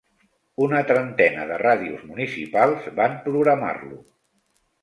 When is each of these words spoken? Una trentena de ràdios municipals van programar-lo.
Una 0.67 0.79
trentena 0.91 1.43
de 1.51 1.59
ràdios 1.63 2.07
municipals 2.13 2.91
van 3.01 3.17
programar-lo. 3.29 4.05